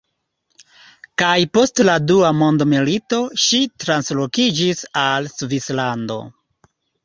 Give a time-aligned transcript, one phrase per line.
[1.21, 6.23] Kaj post la dua mondmilito, ŝi translokiĝis al Svislando.